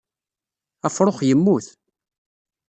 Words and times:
Afrux 0.87 1.17
yemmut. 1.27 1.65